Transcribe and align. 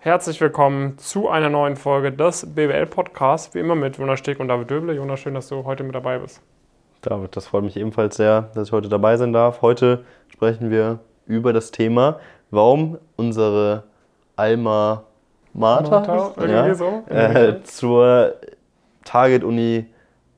Herzlich 0.00 0.40
willkommen 0.40 0.96
zu 0.98 1.28
einer 1.28 1.50
neuen 1.50 1.74
Folge 1.74 2.12
des 2.12 2.54
BWL-Podcasts, 2.54 3.52
wie 3.52 3.58
immer 3.58 3.74
mit 3.74 3.98
Jonas 3.98 4.20
Steg 4.20 4.38
und 4.38 4.46
David 4.46 4.70
Döble. 4.70 4.94
Jonas, 4.94 5.18
schön, 5.18 5.34
dass 5.34 5.48
du 5.48 5.64
heute 5.64 5.82
mit 5.82 5.92
dabei 5.92 6.18
bist. 6.20 6.40
David, 7.02 7.34
das 7.34 7.48
freut 7.48 7.64
mich 7.64 7.76
ebenfalls 7.76 8.16
sehr, 8.16 8.42
dass 8.54 8.68
ich 8.68 8.72
heute 8.72 8.88
dabei 8.88 9.16
sein 9.16 9.32
darf. 9.32 9.60
Heute 9.60 10.04
sprechen 10.28 10.70
wir 10.70 11.00
über 11.26 11.52
das 11.52 11.72
Thema, 11.72 12.20
warum 12.52 12.98
unsere 13.16 13.82
Alma 14.36 15.02
Mater, 15.52 15.90
Mater, 15.90 16.32
irgendwie 16.36 16.74
so. 16.76 17.02
äh, 17.08 17.60
zur 17.64 18.34
Target-Uni 19.04 19.86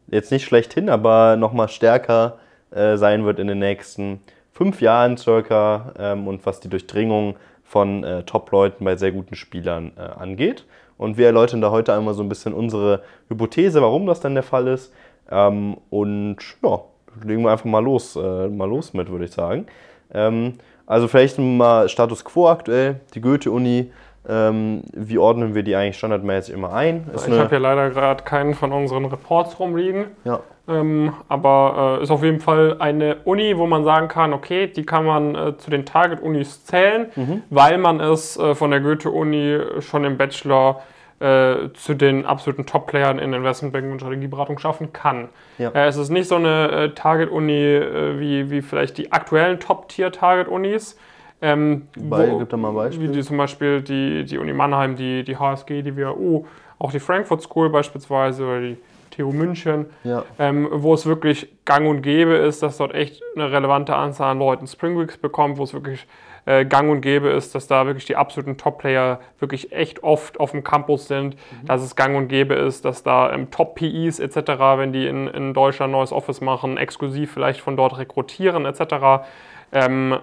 jetzt 0.07 0.33
nicht 0.33 0.47
schlechthin, 0.47 0.89
aber 0.89 1.37
nochmal 1.37 1.69
stärker 1.69 2.39
äh, 2.71 2.97
sein 2.97 3.27
wird 3.27 3.39
in 3.39 3.47
den 3.47 3.59
nächsten 3.59 4.23
fünf 4.53 4.81
Jahren 4.81 5.19
circa 5.19 5.93
ähm, 5.99 6.29
und 6.29 6.47
was 6.47 6.61
die 6.61 6.71
Durchdringung 6.71 7.37
von 7.71 8.03
äh, 8.03 8.25
Top-Leuten 8.25 8.85
bei 8.85 8.97
sehr 8.97 9.13
guten 9.13 9.37
Spielern 9.37 9.93
äh, 9.97 10.01
angeht. 10.01 10.67
Und 10.99 11.17
wir 11.17 11.27
erläutern 11.27 11.61
da 11.61 11.71
heute 11.71 11.95
einmal 11.95 12.15
so 12.15 12.23
ein 12.25 12.29
bisschen 12.29 12.53
unsere 12.53 13.05
Hypothese, 13.29 13.81
warum 13.81 14.07
das 14.07 14.19
dann 14.19 14.35
der 14.35 14.43
Fall 14.43 14.67
ist. 14.67 14.93
Ähm, 15.31 15.77
und 15.89 16.39
ja, 16.65 16.81
legen 17.25 17.45
wir 17.45 17.53
einfach 17.53 17.67
mal 17.67 17.79
los, 17.79 18.17
äh, 18.17 18.49
mal 18.49 18.69
los 18.69 18.93
mit, 18.93 19.09
würde 19.09 19.27
ich 19.27 19.31
sagen. 19.31 19.67
Ähm, 20.13 20.55
also 20.85 21.07
vielleicht 21.07 21.39
mal 21.39 21.89
Status 21.89 22.25
Quo 22.25 22.49
aktuell. 22.49 23.03
Die 23.15 23.21
Goethe-Uni 23.21 23.93
ähm, 24.29 24.83
wie 24.93 25.19
ordnen 25.19 25.55
wir 25.55 25.63
die 25.63 25.75
eigentlich 25.77 25.99
standardmäßig 25.99 26.55
immer 26.55 26.73
ein? 26.73 27.09
Ist 27.15 27.27
ich 27.27 27.39
habe 27.39 27.49
hier 27.49 27.59
leider 27.59 27.91
gerade 27.91 28.23
keinen 28.25 28.55
von 28.55 28.73
unseren 28.73 29.07
Reports 29.07 29.59
rumliegen. 29.59 30.07
Ja. 30.25 30.41
Ähm, 30.69 31.15
aber 31.29 31.99
äh, 31.99 32.03
ist 32.03 32.11
auf 32.11 32.23
jeden 32.23 32.41
Fall 32.41 32.77
eine 32.79 33.17
Uni, 33.25 33.57
wo 33.57 33.67
man 33.67 33.83
sagen 33.83 34.09
kann, 34.09 34.33
okay, 34.33 34.69
die 34.69 34.85
kann 34.85 35.05
man 35.05 35.35
äh, 35.35 35.57
zu 35.57 35.71
den 35.71 35.85
Target-Unis 35.85 36.65
zählen, 36.65 37.07
mhm. 37.17 37.43
weil 37.51 37.79
man 37.79 37.99
es 37.99 38.39
äh, 38.39 38.55
von 38.55 38.71
der 38.71 38.81
Goethe-Uni 38.81 39.59
schon 39.81 40.05
im 40.05 40.17
Bachelor 40.17 40.83
äh, 41.19 41.73
zu 41.75 41.95
den 41.95 42.25
absoluten 42.25 42.67
Top-Playern 42.67 43.19
in 43.19 43.33
Investmentbanking 43.33 43.93
und 43.93 44.01
Strategieberatung 44.01 44.59
schaffen 44.59 44.93
kann. 44.93 45.29
Ja. 45.59 45.71
Äh, 45.71 45.89
es 45.89 45.97
ist 45.97 46.11
nicht 46.11 46.29
so 46.29 46.37
eine 46.37 46.71
äh, 46.71 46.89
Target-Uni 46.91 47.81
wie, 48.19 48.51
wie 48.51 48.63
vielleicht 48.63 48.97
die 48.97 49.13
aktuellen 49.13 49.61
Top-Tier-Target-Unis, 49.61 50.99
ähm, 51.43 51.89
Weil, 51.97 52.33
wo, 52.33 52.39
gibt 52.39 52.53
da 52.53 52.57
mal 52.57 52.73
Beispiele? 52.73 53.15
Wie 53.15 53.23
zum 53.23 53.37
Beispiel 53.37 53.83
die, 53.83 54.25
die 54.25 54.39
Uni 54.39 54.53
Mannheim, 54.53 54.97
die, 54.97 55.25
die 55.25 55.37
HSG, 55.37 55.83
die 55.83 55.97
WHU, 55.97 56.47
auch 56.79 56.93
die 56.93 57.01
Frankfurt 57.01 57.43
School 57.43 57.71
beispielsweise 57.71 58.45
oder 58.45 58.61
die 58.61 58.77
TU 59.11 59.33
München, 59.33 59.87
ja. 60.05 60.25
ähm, 60.39 60.69
wo 60.71 60.95
es 60.95 61.07
wirklich 61.07 61.49
gang 61.65 61.89
und 61.89 62.03
gäbe 62.03 62.35
ist, 62.35 62.63
dass 62.63 62.79
dort 62.79 62.95
echt 62.95 63.23
eine 63.35 63.51
relevante 63.51 63.95
Anzahl 63.95 64.33
an 64.33 64.39
Leuten 64.39 64.67
Spring 64.67 64.99
Weeks 64.99 65.19
bekommt, 65.19 65.59
wo 65.59 65.65
es 65.65 65.75
wirklich 65.75 66.07
äh, 66.47 66.65
gang 66.65 66.91
und 66.91 67.01
gäbe 67.01 67.29
ist, 67.29 67.55
dass 67.55 67.67
da 67.67 67.87
wirklich 67.87 68.07
die 68.07 68.17
absoluten 68.17 68.57
Top-Player 68.57 69.21
wirklich 69.39 69.73
echt 69.73 70.03
oft 70.03 70.41
auf 70.41 70.53
dem 70.53 70.65
Campus 70.65 71.09
sind, 71.09 71.35
mhm. 71.35 71.67
dass 71.67 71.83
es 71.83 71.97
gang 71.97 72.17
und 72.17 72.29
gäbe 72.29 72.55
ist, 72.55 72.85
dass 72.85 73.03
da 73.03 73.33
ähm, 73.33 73.51
Top-PEs 73.51 74.21
etc., 74.21 74.37
wenn 74.77 74.93
die 74.93 75.07
in, 75.07 75.27
in 75.29 75.55
Deutschland 75.55 75.91
ein 75.91 75.93
neues 75.93 76.13
Office 76.13 76.41
machen, 76.41 76.77
exklusiv 76.77 77.33
vielleicht 77.33 77.61
von 77.61 77.77
dort 77.77 77.99
rekrutieren 77.99 78.65
etc., 78.65 79.25
ähm, 79.73 80.19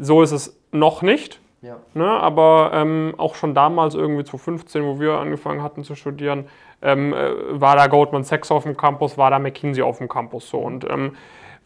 so 0.00 0.22
ist 0.22 0.32
es 0.32 0.58
noch 0.72 1.02
nicht. 1.02 1.40
Ja. 1.62 1.76
Ne, 1.92 2.08
aber 2.08 2.70
ähm, 2.72 3.14
auch 3.18 3.34
schon 3.34 3.54
damals, 3.54 3.94
irgendwie 3.94 4.24
2015, 4.24 4.82
wo 4.82 4.98
wir 4.98 5.18
angefangen 5.18 5.62
hatten 5.62 5.84
zu 5.84 5.94
studieren, 5.94 6.46
ähm, 6.80 7.12
äh, 7.12 7.60
war 7.60 7.76
da 7.76 7.86
Goldman 7.86 8.24
Sachs 8.24 8.50
auf 8.50 8.62
dem 8.62 8.78
Campus, 8.78 9.18
war 9.18 9.30
da 9.30 9.38
McKinsey 9.38 9.82
auf 9.82 9.98
dem 9.98 10.08
Campus. 10.08 10.48
So. 10.48 10.58
Und 10.58 10.88
ähm, 10.88 11.16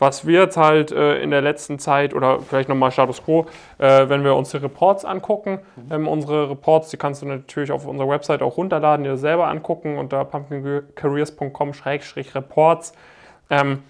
was 0.00 0.26
wir 0.26 0.40
jetzt 0.40 0.56
halt 0.56 0.90
äh, 0.90 1.22
in 1.22 1.30
der 1.30 1.42
letzten 1.42 1.78
Zeit 1.78 2.12
oder 2.12 2.40
vielleicht 2.40 2.68
nochmal 2.68 2.90
Status 2.90 3.22
Quo, 3.22 3.46
äh, 3.78 4.08
wenn 4.08 4.24
wir 4.24 4.34
uns 4.34 4.50
die 4.50 4.56
Reports 4.56 5.04
angucken, 5.04 5.60
mhm. 5.76 5.92
ähm, 5.92 6.08
unsere 6.08 6.50
Reports, 6.50 6.90
die 6.90 6.96
kannst 6.96 7.22
du 7.22 7.26
natürlich 7.26 7.70
auf 7.70 7.86
unserer 7.86 8.08
Website 8.08 8.42
auch 8.42 8.56
runterladen, 8.56 9.04
dir 9.04 9.16
selber 9.16 9.46
angucken 9.46 9.96
unter 9.96 10.24
pumpkincareers.com-reports. 10.24 12.94
Ähm, 13.50 13.84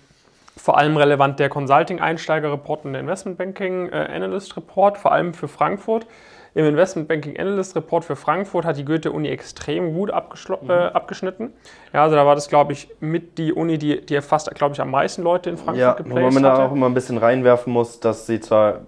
vor 0.57 0.79
allem 0.79 0.97
relevant 0.97 1.41
der 1.41 1.49
Consulting-Einsteiger-Report 1.49 2.85
und 2.85 2.93
der 2.93 3.01
Investment-Banking-Analyst-Report, 3.01 4.99
vor 4.99 5.13
allem 5.13 5.35
für 5.35 5.49
Frankfurt. 5.49 6.07
Im 6.55 6.67
Investment 6.67 7.09
Banking 7.09 7.37
Analyst 7.37 7.75
Report 7.75 8.05
für 8.05 8.15
Frankfurt 8.15 8.65
hat 8.65 8.77
die 8.77 8.85
Goethe-Uni 8.85 9.29
extrem 9.29 9.93
gut 9.93 10.11
mhm. 10.11 10.71
äh, 10.71 10.73
abgeschnitten. 10.73 11.53
Ja, 11.93 12.05
also 12.05 12.15
da 12.15 12.25
war 12.25 12.37
das, 12.37 12.49
glaube 12.49 12.73
ich, 12.73 12.89
mit 13.01 13.39
die 13.39 13.53
Uni, 13.53 13.77
die, 13.77 14.07
die 14.07 14.21
fast, 14.21 14.55
glaube 14.55 14.75
ich, 14.75 14.81
am 14.81 14.93
meisten 14.93 15.23
Leute 15.23 15.51
in 15.51 15.57
Frankfurt 15.57 15.79
ja, 15.79 15.93
geplaced 15.95 16.17
hat. 16.17 16.23
Wobei 16.23 16.35
man 16.35 16.43
da 16.45 16.65
auch 16.65 16.73
immer 16.73 16.87
ein 16.87 16.95
bisschen 16.95 17.19
reinwerfen 17.19 17.73
muss, 17.73 17.99
dass 17.99 18.27
sie 18.27 18.39
zwar 18.39 18.75
äh, 18.75 18.79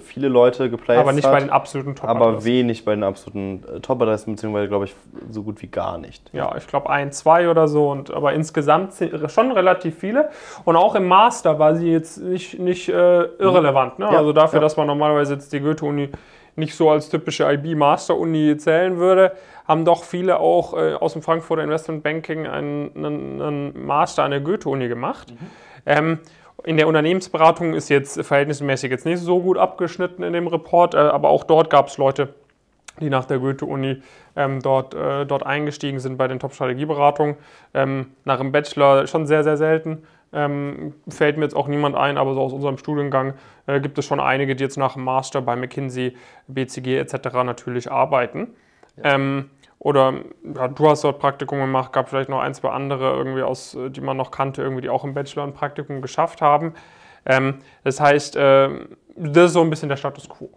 viele 0.00 0.28
Leute 0.28 0.70
geplaced 0.70 1.00
Aber 1.00 1.12
nicht 1.12 1.24
hat, 1.24 1.32
bei 1.32 1.40
den 1.40 1.50
absoluten 1.50 1.94
top 1.94 2.08
Aber 2.08 2.44
wenig 2.44 2.84
bei 2.84 2.94
den 2.94 3.04
absoluten 3.04 3.62
äh, 3.64 3.80
Top-Adressen, 3.80 4.34
beziehungsweise, 4.34 4.68
glaube 4.68 4.86
ich, 4.86 4.94
so 5.30 5.42
gut 5.42 5.60
wie 5.62 5.66
gar 5.66 5.98
nicht. 5.98 6.30
Ja, 6.32 6.56
ich 6.56 6.66
glaube 6.66 6.90
ein, 6.90 7.12
zwei 7.12 7.48
oder 7.50 7.68
so. 7.68 7.90
Und, 7.90 8.12
aber 8.12 8.32
insgesamt 8.32 8.94
schon 9.28 9.52
relativ 9.52 9.98
viele. 9.98 10.30
Und 10.64 10.76
auch 10.76 10.94
im 10.94 11.06
Master 11.06 11.58
war 11.58 11.74
sie 11.76 11.90
jetzt 11.90 12.18
nicht, 12.18 12.58
nicht 12.58 12.88
äh, 12.88 12.92
irrelevant. 12.92 13.98
Ne? 13.98 14.06
Ja, 14.06 14.18
also 14.18 14.32
dafür, 14.32 14.58
ja. 14.58 14.62
dass 14.62 14.76
man 14.76 14.86
normalerweise 14.86 15.34
jetzt 15.34 15.52
die 15.52 15.60
Goethe-Uni 15.60 16.10
nicht 16.56 16.74
so 16.74 16.90
als 16.90 17.08
typische 17.08 17.44
IB-Master-Uni 17.52 18.56
zählen 18.56 18.96
würde, 18.96 19.32
haben 19.68 19.84
doch 19.84 20.04
viele 20.04 20.40
auch 20.40 20.74
äh, 20.74 20.94
aus 20.94 21.12
dem 21.12 21.22
Frankfurter 21.22 21.62
Investment 21.62 22.02
Banking 22.02 22.46
einen, 22.46 22.92
einen, 22.96 23.42
einen 23.42 23.86
Master 23.86 24.24
an 24.24 24.30
der 24.30 24.40
Goethe-Uni 24.40 24.88
gemacht. 24.88 25.32
Mhm. 25.32 25.46
Ähm, 25.84 26.18
in 26.66 26.76
der 26.76 26.88
Unternehmensberatung 26.88 27.74
ist 27.74 27.88
jetzt 27.88 28.20
verhältnismäßig 28.22 28.90
jetzt 28.90 29.06
nicht 29.06 29.20
so 29.20 29.40
gut 29.40 29.56
abgeschnitten 29.56 30.24
in 30.24 30.32
dem 30.32 30.48
Report, 30.48 30.94
äh, 30.94 30.98
aber 30.98 31.28
auch 31.28 31.44
dort 31.44 31.70
gab 31.70 31.86
es 31.86 31.96
Leute, 31.96 32.34
die 33.00 33.08
nach 33.08 33.24
der 33.24 33.38
Goethe-Uni 33.38 34.02
ähm, 34.34 34.60
dort, 34.60 34.92
äh, 34.92 35.24
dort 35.26 35.46
eingestiegen 35.46 36.00
sind 36.00 36.18
bei 36.18 36.26
den 36.26 36.40
Top-Strategieberatungen. 36.40 37.36
Ähm, 37.72 38.08
nach 38.24 38.38
dem 38.38 38.50
Bachelor 38.50 39.06
schon 39.06 39.26
sehr, 39.26 39.44
sehr 39.44 39.56
selten. 39.56 40.02
Ähm, 40.32 40.94
fällt 41.08 41.36
mir 41.36 41.44
jetzt 41.44 41.54
auch 41.54 41.68
niemand 41.68 41.94
ein, 41.94 42.18
aber 42.18 42.34
so 42.34 42.40
aus 42.40 42.52
unserem 42.52 42.78
Studiengang 42.78 43.34
äh, 43.68 43.80
gibt 43.80 43.96
es 43.98 44.04
schon 44.04 44.18
einige, 44.18 44.56
die 44.56 44.64
jetzt 44.64 44.76
nach 44.76 44.94
dem 44.94 45.04
Master 45.04 45.42
bei 45.42 45.54
McKinsey, 45.54 46.16
BCG 46.48 46.98
etc. 46.98 47.32
natürlich 47.44 47.92
arbeiten. 47.92 48.48
Ja. 48.96 49.14
Ähm, 49.14 49.50
oder 49.78 50.14
ja, 50.54 50.68
du 50.68 50.88
hast 50.88 51.04
dort 51.04 51.18
Praktikum 51.18 51.58
gemacht, 51.58 51.92
gab 51.92 52.08
vielleicht 52.08 52.28
noch 52.28 52.40
ein, 52.40 52.54
zwei 52.54 52.70
andere 52.70 53.12
irgendwie 53.12 53.42
aus, 53.42 53.74
äh, 53.74 53.90
die 53.90 54.00
man 54.00 54.16
noch 54.16 54.30
kannte, 54.30 54.62
irgendwie, 54.62 54.82
die 54.82 54.88
auch 54.88 55.04
im 55.04 55.14
Bachelor 55.14 55.44
ein 55.44 55.52
Praktikum 55.52 56.02
geschafft 56.02 56.40
haben. 56.40 56.74
Ähm, 57.24 57.58
das 57.84 58.00
heißt, 58.00 58.36
äh, 58.36 58.68
das 59.16 59.46
ist 59.46 59.52
so 59.52 59.60
ein 59.60 59.70
bisschen 59.70 59.88
der 59.88 59.96
Status 59.96 60.28
quo. 60.28 60.50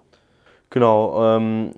Genau. 0.69 1.35
Ähm, 1.35 1.73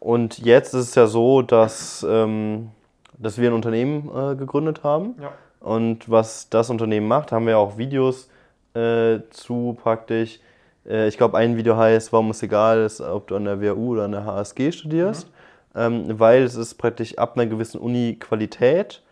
und 0.00 0.38
jetzt 0.38 0.74
ist 0.74 0.88
es 0.88 0.94
ja 0.94 1.06
so, 1.06 1.42
dass, 1.42 2.04
ähm, 2.08 2.70
dass 3.18 3.38
wir 3.38 3.50
ein 3.50 3.54
Unternehmen 3.54 4.10
äh, 4.14 4.34
gegründet 4.34 4.82
haben. 4.82 5.14
Ja. 5.20 5.32
Und 5.60 6.10
was 6.10 6.48
das 6.50 6.70
Unternehmen 6.70 7.06
macht, 7.06 7.30
haben 7.30 7.46
wir 7.46 7.56
auch 7.56 7.78
Videos 7.78 8.28
äh, 8.74 9.20
zu 9.30 9.78
praktisch. 9.80 10.40
Äh, 10.84 11.06
ich 11.06 11.16
glaube, 11.16 11.38
ein 11.38 11.56
Video 11.56 11.76
heißt, 11.76 12.12
warum 12.12 12.30
es 12.30 12.42
egal 12.42 12.80
ist, 12.80 13.00
ob 13.00 13.28
du 13.28 13.36
an 13.36 13.44
der 13.44 13.60
WU 13.60 13.92
oder 13.92 14.04
an 14.04 14.12
der 14.12 14.24
HSG 14.24 14.72
studierst. 14.72 15.28
Mhm. 15.28 15.31
Ähm, 15.74 16.18
weil 16.18 16.42
es 16.42 16.54
ist 16.54 16.74
praktisch 16.74 17.16
ab 17.18 17.36
einer 17.36 17.46
gewissen 17.46 17.80
Uni-Qualität, 17.80 19.02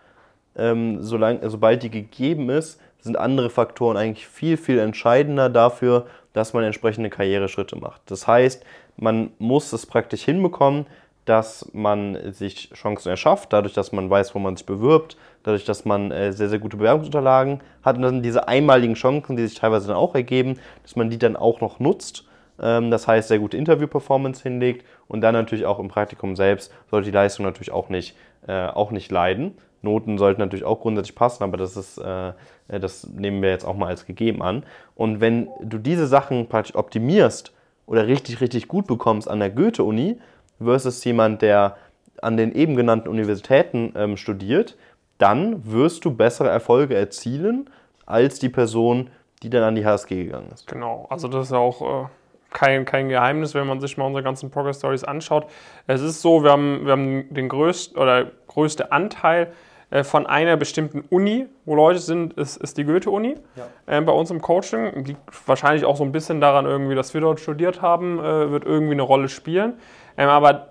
ähm, 0.56 1.02
solang, 1.02 1.38
sobald 1.48 1.82
die 1.82 1.90
gegeben 1.90 2.50
ist, 2.50 2.80
sind 3.00 3.16
andere 3.16 3.50
Faktoren 3.50 3.96
eigentlich 3.96 4.26
viel, 4.26 4.56
viel 4.56 4.78
entscheidender 4.78 5.48
dafür, 5.48 6.06
dass 6.32 6.52
man 6.52 6.64
entsprechende 6.64 7.10
Karriereschritte 7.10 7.76
macht. 7.76 8.02
Das 8.06 8.26
heißt, 8.26 8.64
man 8.96 9.30
muss 9.38 9.72
es 9.72 9.86
praktisch 9.86 10.22
hinbekommen, 10.22 10.86
dass 11.24 11.70
man 11.72 12.32
sich 12.32 12.70
Chancen 12.70 13.08
erschafft, 13.08 13.52
dadurch, 13.52 13.74
dass 13.74 13.92
man 13.92 14.10
weiß, 14.10 14.34
wo 14.34 14.38
man 14.38 14.56
sich 14.56 14.66
bewirbt, 14.66 15.16
dadurch, 15.42 15.64
dass 15.64 15.84
man 15.84 16.10
äh, 16.10 16.32
sehr, 16.32 16.48
sehr 16.48 16.58
gute 16.58 16.76
Bewerbungsunterlagen 16.76 17.60
hat 17.82 17.96
und 17.96 18.02
dann 18.02 18.22
diese 18.22 18.48
einmaligen 18.48 18.94
Chancen, 18.94 19.36
die 19.36 19.46
sich 19.46 19.58
teilweise 19.58 19.88
dann 19.88 19.96
auch 19.96 20.14
ergeben, 20.14 20.58
dass 20.82 20.96
man 20.96 21.10
die 21.10 21.18
dann 21.18 21.36
auch 21.36 21.60
noch 21.60 21.78
nutzt. 21.78 22.24
Ähm, 22.60 22.90
das 22.90 23.08
heißt, 23.08 23.28
sehr 23.28 23.38
gute 23.38 23.56
Interview-Performance 23.56 24.42
hinlegt 24.42 24.86
und 25.08 25.20
dann 25.20 25.34
natürlich 25.34 25.66
auch 25.66 25.78
im 25.78 25.88
Praktikum 25.88 26.36
selbst 26.36 26.72
sollte 26.90 27.06
die 27.06 27.14
Leistung 27.14 27.44
natürlich 27.44 27.72
auch 27.72 27.88
nicht, 27.88 28.16
äh, 28.46 28.66
auch 28.66 28.90
nicht 28.90 29.10
leiden. 29.10 29.54
Noten 29.82 30.18
sollten 30.18 30.40
natürlich 30.40 30.64
auch 30.64 30.80
grundsätzlich 30.80 31.14
passen, 31.14 31.42
aber 31.42 31.56
das 31.56 31.76
ist, 31.76 31.98
äh, 31.98 32.32
das 32.68 33.08
nehmen 33.08 33.42
wir 33.42 33.50
jetzt 33.50 33.64
auch 33.64 33.76
mal 33.76 33.86
als 33.86 34.06
gegeben 34.06 34.42
an. 34.42 34.64
Und 34.94 35.20
wenn 35.20 35.48
du 35.62 35.78
diese 35.78 36.06
Sachen 36.06 36.48
praktisch 36.48 36.76
optimierst 36.76 37.52
oder 37.86 38.06
richtig, 38.06 38.40
richtig 38.40 38.68
gut 38.68 38.86
bekommst 38.86 39.28
an 39.28 39.40
der 39.40 39.50
Goethe-Uni 39.50 40.18
versus 40.62 41.02
jemand, 41.04 41.42
der 41.42 41.76
an 42.20 42.36
den 42.36 42.52
eben 42.54 42.76
genannten 42.76 43.08
Universitäten 43.08 43.94
ähm, 43.96 44.16
studiert, 44.18 44.76
dann 45.16 45.70
wirst 45.70 46.04
du 46.04 46.10
bessere 46.10 46.48
Erfolge 46.48 46.94
erzielen 46.94 47.70
als 48.06 48.38
die 48.38 48.48
Person, 48.48 49.10
die 49.42 49.50
dann 49.50 49.62
an 49.62 49.74
die 49.74 49.86
HSG 49.86 50.24
gegangen 50.24 50.50
ist. 50.52 50.66
Genau, 50.66 51.06
also 51.08 51.28
das 51.28 51.46
ist 51.46 51.52
ja 51.52 51.58
auch 51.58 52.04
äh, 52.04 52.08
kein, 52.52 52.84
kein 52.84 53.08
Geheimnis, 53.08 53.54
wenn 53.54 53.66
man 53.66 53.80
sich 53.80 53.96
mal 53.96 54.06
unsere 54.06 54.22
ganzen 54.22 54.50
Progress 54.50 54.78
Stories 54.78 55.04
anschaut. 55.04 55.46
Es 55.86 56.00
ist 56.00 56.20
so, 56.22 56.42
wir 56.42 56.50
haben, 56.50 56.84
wir 56.84 56.92
haben 56.92 57.32
den 57.32 57.48
größten 57.48 57.96
oder 57.96 58.26
größte 58.48 58.92
Anteil 58.92 59.52
äh, 59.90 60.04
von 60.04 60.26
einer 60.26 60.56
bestimmten 60.56 61.04
Uni, 61.10 61.46
wo 61.64 61.74
Leute 61.74 61.98
sind, 61.98 62.34
ist, 62.34 62.56
ist 62.56 62.78
die 62.78 62.84
Goethe-Uni. 62.84 63.36
Ja. 63.56 63.66
Ähm, 63.86 64.06
bei 64.06 64.12
uns 64.12 64.30
im 64.30 64.40
Coaching 64.40 65.04
liegt 65.04 65.20
wahrscheinlich 65.46 65.84
auch 65.84 65.96
so 65.96 66.04
ein 66.04 66.12
bisschen 66.12 66.40
daran, 66.40 66.66
irgendwie, 66.66 66.94
dass 66.94 67.12
wir 67.14 67.20
dort 67.20 67.40
studiert 67.40 67.82
haben, 67.82 68.18
äh, 68.18 68.50
wird 68.50 68.64
irgendwie 68.64 68.92
eine 68.92 69.02
Rolle 69.02 69.28
spielen. 69.28 69.74
Ähm, 70.16 70.28
aber 70.28 70.69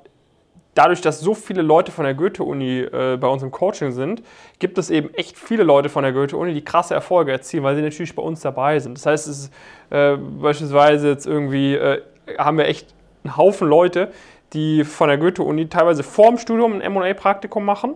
dadurch, 0.80 1.02
dass 1.02 1.20
so 1.20 1.34
viele 1.34 1.62
Leute 1.62 1.92
von 1.92 2.06
der 2.06 2.14
Goethe-Uni 2.14 2.80
äh, 2.80 3.18
bei 3.20 3.28
uns 3.28 3.44
im 3.44 3.52
Coaching 3.52 3.92
sind, 3.92 4.24
gibt 4.60 4.78
es 4.78 4.90
eben 4.90 5.14
echt 5.14 5.38
viele 5.38 5.64
Leute 5.64 5.90
von 5.90 6.04
der 6.04 6.14
Goethe-Uni, 6.14 6.54
die 6.54 6.64
krasse 6.64 6.94
Erfolge 6.94 7.34
erzielen, 7.34 7.64
weil 7.64 7.76
sie 7.76 7.82
natürlich 7.82 8.16
bei 8.16 8.22
uns 8.22 8.40
dabei 8.40 8.80
sind. 8.80 8.98
Das 8.98 9.06
heißt, 9.06 9.28
es 9.28 9.40
ist 9.40 9.54
äh, 9.90 10.16
beispielsweise 10.16 11.10
jetzt 11.10 11.28
irgendwie, 11.28 11.76
äh, 11.76 12.02
haben 12.38 12.58
wir 12.58 12.66
echt 12.66 12.94
einen 13.26 13.36
Haufen 13.36 13.68
Leute, 13.68 14.14
die 14.54 14.86
von 14.86 15.10
der 15.10 15.18
Goethe-Uni 15.18 15.68
teilweise 15.68 16.02
vorm 16.02 16.38
Studium 16.38 16.76
ein 16.76 16.82
M&A-Praktikum 16.82 17.66
machen 17.66 17.96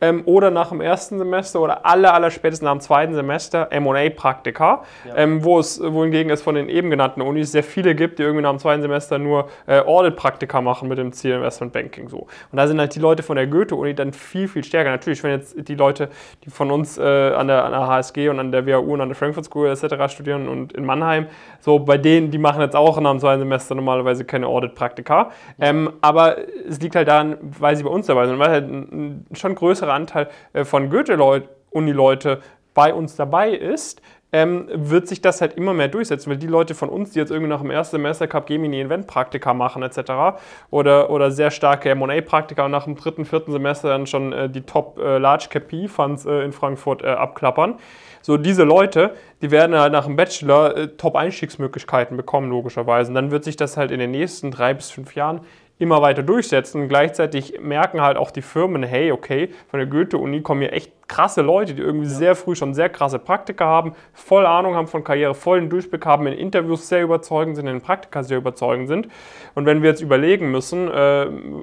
ähm, 0.00 0.22
oder 0.26 0.50
nach 0.50 0.70
dem 0.70 0.80
ersten 0.80 1.18
Semester 1.18 1.60
oder 1.60 1.86
aller, 1.86 2.14
aller 2.14 2.30
spätestens 2.30 2.64
nach 2.64 2.72
dem 2.72 2.80
zweiten 2.80 3.14
Semester 3.14 3.68
M&A-Praktika, 3.70 4.82
ja. 5.06 5.16
ähm, 5.16 5.44
wo 5.44 5.58
es, 5.58 5.80
wohingegen 5.80 6.30
es 6.30 6.42
von 6.42 6.54
den 6.54 6.68
eben 6.68 6.90
genannten 6.90 7.20
Unis 7.20 7.52
sehr 7.52 7.62
viele 7.62 7.94
gibt, 7.94 8.18
die 8.18 8.22
irgendwie 8.22 8.42
nach 8.42 8.50
dem 8.50 8.58
zweiten 8.58 8.82
Semester 8.82 9.18
nur 9.18 9.48
äh, 9.66 9.80
Audit-Praktika 9.80 10.60
machen 10.60 10.88
mit 10.88 10.98
dem 10.98 11.12
Ziel 11.12 11.34
Investment 11.34 11.72
Banking 11.72 12.08
so. 12.08 12.26
Und 12.50 12.56
da 12.56 12.66
sind 12.66 12.78
halt 12.78 12.94
die 12.94 13.00
Leute 13.00 13.22
von 13.22 13.36
der 13.36 13.46
Goethe-Uni 13.46 13.94
dann 13.94 14.12
viel, 14.12 14.48
viel 14.48 14.64
stärker. 14.64 14.90
Natürlich, 14.90 15.22
wenn 15.22 15.32
jetzt 15.32 15.68
die 15.68 15.74
Leute, 15.74 16.08
die 16.44 16.50
von 16.50 16.70
uns 16.70 16.98
äh, 16.98 17.02
an, 17.02 17.48
der, 17.48 17.64
an 17.64 17.72
der 17.72 17.86
HSG 17.86 18.28
und 18.28 18.38
an 18.38 18.52
der 18.52 18.66
WHU 18.66 18.94
und 18.94 19.00
an 19.00 19.08
der 19.08 19.16
Frankfurt 19.16 19.44
School 19.44 19.68
etc. 19.68 20.12
studieren 20.12 20.48
und 20.48 20.72
in 20.72 20.84
Mannheim, 20.84 21.26
so 21.60 21.78
bei 21.78 21.98
denen, 21.98 22.30
die 22.30 22.38
machen 22.38 22.60
jetzt 22.60 22.76
auch 22.76 23.00
nach 23.00 23.10
dem 23.10 23.20
zweiten 23.20 23.40
Semester 23.40 23.74
normalerweise 23.74 24.24
keine 24.24 24.46
Audit-Praktika. 24.46 25.30
Ähm, 25.60 25.92
aber 26.00 26.36
es 26.68 26.80
liegt 26.80 26.96
halt 26.96 27.08
daran, 27.08 27.36
weil 27.40 27.76
sie 27.76 27.82
bei 27.82 27.90
uns 27.90 28.06
dabei 28.06 28.26
sind, 28.26 28.38
weil 28.38 28.50
halt 28.50 28.68
ein, 28.68 29.26
ein 29.30 29.36
schon 29.36 29.54
größerer 29.54 29.89
größere 29.90 29.92
Anteil 29.92 30.28
äh, 30.52 30.64
von 30.64 30.90
Goethe-Uni-Leute 30.90 32.40
bei 32.74 32.94
uns 32.94 33.16
dabei 33.16 33.50
ist, 33.50 34.00
ähm, 34.32 34.68
wird 34.72 35.08
sich 35.08 35.20
das 35.20 35.40
halt 35.40 35.54
immer 35.54 35.74
mehr 35.74 35.88
durchsetzen, 35.88 36.30
weil 36.30 36.36
die 36.36 36.46
Leute 36.46 36.76
von 36.76 36.88
uns, 36.88 37.10
die 37.10 37.18
jetzt 37.18 37.32
irgendwie 37.32 37.50
nach 37.50 37.62
dem 37.62 37.70
ersten 37.72 37.96
Semester 37.96 38.28
Capgemini 38.28 38.80
Event-Praktika 38.80 39.52
machen 39.54 39.82
etc. 39.82 40.38
oder, 40.70 41.10
oder 41.10 41.32
sehr 41.32 41.50
starke 41.50 41.90
M&A-Praktika 41.90 42.64
und 42.64 42.70
nach 42.70 42.84
dem 42.84 42.94
dritten, 42.94 43.24
vierten 43.24 43.50
Semester 43.50 43.88
dann 43.88 44.06
schon 44.06 44.32
äh, 44.32 44.48
die 44.48 44.60
Top 44.60 44.98
äh, 44.98 45.18
Large 45.18 45.48
Cap 45.50 45.72
Funds 45.88 46.26
äh, 46.26 46.44
in 46.44 46.52
Frankfurt 46.52 47.02
äh, 47.02 47.08
abklappern. 47.08 47.74
So 48.22 48.36
diese 48.36 48.62
Leute, 48.62 49.14
die 49.42 49.50
werden 49.50 49.74
halt 49.74 49.92
nach 49.92 50.04
dem 50.04 50.14
Bachelor 50.14 50.76
äh, 50.76 50.88
Top-Einstiegsmöglichkeiten 50.88 52.16
bekommen, 52.16 52.50
logischerweise. 52.50 53.10
Und 53.10 53.16
dann 53.16 53.32
wird 53.32 53.42
sich 53.42 53.56
das 53.56 53.76
halt 53.76 53.90
in 53.90 53.98
den 53.98 54.12
nächsten 54.12 54.52
drei 54.52 54.74
bis 54.74 54.90
fünf 54.90 55.16
Jahren 55.16 55.40
immer 55.80 56.02
weiter 56.02 56.22
durchsetzen. 56.22 56.82
Und 56.82 56.88
gleichzeitig 56.88 57.58
merken 57.60 58.00
halt 58.00 58.16
auch 58.16 58.30
die 58.30 58.42
Firmen, 58.42 58.82
hey, 58.82 59.10
okay, 59.12 59.48
von 59.68 59.80
der 59.80 59.86
Goethe-Uni 59.88 60.42
kommen 60.42 60.60
hier 60.60 60.72
echt 60.72 60.92
krasse 61.08 61.42
Leute, 61.42 61.74
die 61.74 61.82
irgendwie 61.82 62.06
ja. 62.06 62.14
sehr 62.14 62.34
früh 62.36 62.54
schon 62.54 62.72
sehr 62.72 62.88
krasse 62.88 63.18
Praktika 63.18 63.64
haben, 63.64 63.94
voll 64.12 64.46
Ahnung 64.46 64.76
haben 64.76 64.86
von 64.86 65.02
Karriere, 65.02 65.34
vollen 65.34 65.68
Durchblick 65.68 66.06
haben, 66.06 66.26
in 66.28 66.34
Interviews 66.34 66.88
sehr 66.88 67.02
überzeugend 67.02 67.56
sind, 67.56 67.66
in 67.66 67.80
Praktika 67.80 68.22
sehr 68.22 68.38
überzeugend 68.38 68.86
sind. 68.86 69.08
Und 69.54 69.66
wenn 69.66 69.82
wir 69.82 69.90
jetzt 69.90 70.02
überlegen 70.02 70.52
müssen, 70.52 70.88
äh, 70.88 70.92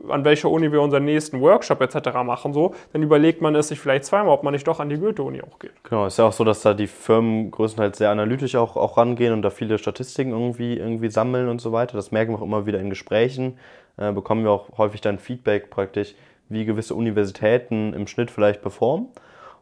an 0.10 0.26
welcher 0.26 0.50
Uni 0.50 0.72
wir 0.72 0.82
unseren 0.82 1.06
nächsten 1.06 1.40
Workshop 1.40 1.80
etc. 1.80 2.10
machen, 2.26 2.54
so, 2.54 2.76
dann 2.92 3.04
überlegt 3.04 3.42
man 3.42 3.56
es 3.56 3.70
sich 3.70 3.80
vielleicht 3.80 4.04
zweimal, 4.04 4.34
ob 4.34 4.44
man 4.44 4.52
nicht 4.52 4.68
doch 4.68 4.82
an 4.82 4.90
die 4.90 4.98
Goethe-Uni 4.98 5.42
auch 5.42 5.60
geht. 5.60 5.72
Genau, 5.84 6.08
ist 6.08 6.18
ja 6.18 6.26
auch 6.26 6.34
so, 6.34 6.44
dass 6.44 6.62
da 6.62 6.74
die 6.74 6.88
Firmen 6.88 7.50
größtenteils 7.52 8.00
sehr 8.00 8.10
analytisch 8.10 8.56
auch, 8.56 8.76
auch 8.76 8.98
rangehen 8.98 9.32
und 9.32 9.44
da 9.44 9.52
viele 9.52 9.78
Statistiken 9.78 10.32
irgendwie, 10.32 10.76
irgendwie 10.76 11.10
sammeln 11.10 11.48
und 11.48 11.62
so 11.62 11.72
weiter. 11.72 11.96
Das 11.96 12.12
merken 12.12 12.34
wir 12.34 12.40
auch 12.40 12.46
immer 12.46 12.66
wieder 12.66 12.80
in 12.80 12.90
Gesprächen 12.90 13.58
äh, 13.98 14.12
bekommen 14.12 14.44
wir 14.44 14.52
auch 14.52 14.78
häufig 14.78 15.02
dann 15.02 15.20
Feedback 15.20 15.70
praktisch, 15.70 16.16
wie 16.50 16.66
gewisse 16.66 16.96
Universitäten 16.96 17.94
im 17.94 18.08
Schnitt 18.08 18.32
vielleicht 18.32 18.62
performen. 18.62 19.08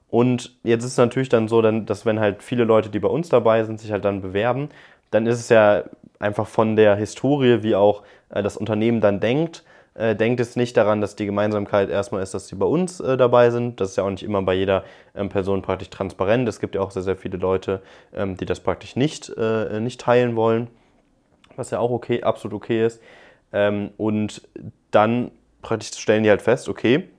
Und 0.10 0.56
jetzt 0.64 0.84
ist 0.84 0.92
es 0.92 0.98
natürlich 0.98 1.30
dann 1.30 1.48
so, 1.48 1.62
dass 1.62 2.06
wenn 2.06 2.20
halt 2.20 2.44
viele 2.44 2.64
Leute, 2.64 2.90
die 2.90 3.00
bei 3.00 3.08
uns 3.08 3.30
dabei 3.30 3.64
sind, 3.64 3.80
sich 3.80 3.92
halt 3.92 4.06
dann 4.06 4.22
bewerben, 4.22 4.70
dann 5.12 5.26
ist 5.26 5.40
es 5.40 5.50
ja 5.50 5.84
einfach 6.20 6.48
von 6.48 6.76
der 6.76 6.96
Historie, 6.96 7.64
wie 7.64 7.76
auch 7.76 8.04
äh, 8.30 8.44
das 8.44 8.58
Unternehmen 8.58 9.02
dann 9.02 9.20
denkt, 9.20 9.64
äh, 9.96 10.16
denkt 10.16 10.40
es 10.42 10.56
nicht 10.56 10.76
daran, 10.78 11.02
dass 11.02 11.16
die 11.16 11.26
Gemeinsamkeit 11.26 11.90
erstmal 11.90 12.22
ist, 12.22 12.34
dass 12.34 12.48
sie 12.48 12.56
bei 12.56 12.66
uns 12.66 13.00
äh, 13.00 13.18
dabei 13.18 13.50
sind. 13.50 13.80
Das 13.80 13.92
ist 13.92 13.96
ja 13.96 14.04
auch 14.04 14.10
nicht 14.10 14.24
immer 14.24 14.42
bei 14.42 14.54
jeder 14.54 14.84
ähm, 15.16 15.30
Person 15.30 15.62
praktisch 15.62 15.90
transparent. 15.90 16.48
Es 16.48 16.60
gibt 16.60 16.76
ja 16.76 16.82
auch 16.82 16.92
sehr, 16.92 17.04
sehr 17.04 17.16
viele 17.16 17.38
Leute, 17.38 17.82
ähm, 18.14 18.36
die 18.38 18.46
das 18.46 18.60
praktisch 18.60 18.96
nicht, 18.96 19.30
äh, 19.38 19.80
nicht 19.80 20.02
teilen 20.02 20.36
wollen, 20.36 20.68
was 21.56 21.72
ja 21.72 21.80
auch 21.80 21.92
okay, 21.92 22.24
absolut 22.24 22.56
okay 22.56 22.86
ist. 22.86 23.02
Ähm, 23.54 23.92
und 23.98 24.42
dann 24.92 25.32
praktisch 25.62 26.00
stellen 26.00 26.24
die 26.24 26.30
halt 26.30 26.42
fest, 26.42 26.70
okay, 26.70 27.10